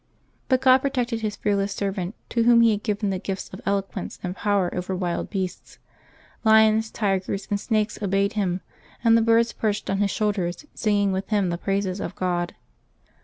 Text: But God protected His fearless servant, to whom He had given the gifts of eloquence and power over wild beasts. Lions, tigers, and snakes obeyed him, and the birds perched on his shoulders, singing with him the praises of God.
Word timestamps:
But 0.49 0.61
God 0.61 0.79
protected 0.79 1.21
His 1.21 1.35
fearless 1.35 1.75
servant, 1.75 2.15
to 2.29 2.41
whom 2.41 2.61
He 2.61 2.71
had 2.71 2.81
given 2.81 3.11
the 3.11 3.19
gifts 3.19 3.49
of 3.53 3.61
eloquence 3.67 4.17
and 4.23 4.35
power 4.35 4.73
over 4.73 4.95
wild 4.95 5.29
beasts. 5.29 5.77
Lions, 6.43 6.89
tigers, 6.89 7.47
and 7.51 7.59
snakes 7.59 8.01
obeyed 8.01 8.33
him, 8.33 8.61
and 9.03 9.15
the 9.15 9.21
birds 9.21 9.53
perched 9.53 9.91
on 9.91 9.99
his 9.99 10.09
shoulders, 10.09 10.65
singing 10.73 11.11
with 11.11 11.27
him 11.29 11.49
the 11.49 11.57
praises 11.59 12.01
of 12.01 12.15
God. 12.15 12.55